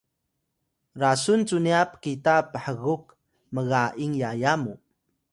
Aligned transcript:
Sayun: 0.03 0.99
rasun 1.01 1.41
cu 1.47 1.57
nya 1.65 1.79
pkita 1.91 2.35
pkhgup 2.51 3.03
mga’ing 3.55 4.13
yaya 4.21 4.53
mu 4.63 4.73